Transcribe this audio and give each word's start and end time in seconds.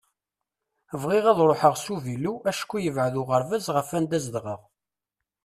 Bɣiɣ 1.01 1.25
ad 1.27 1.39
ruḥeɣ 1.47 1.73
s 1.83 1.85
uvilu 1.93 2.33
acku 2.51 2.75
yebεed 2.83 3.15
uɣerbaz 3.21 3.65
ɣef 3.75 3.89
anda 3.97 4.19
zedɣeɣ. 4.25 4.61